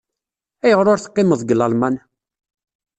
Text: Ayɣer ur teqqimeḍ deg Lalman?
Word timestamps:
Ayɣer 0.63 0.87
ur 0.91 0.99
teqqimeḍ 0.99 1.39
deg 1.43 1.55
Lalman? 1.55 1.95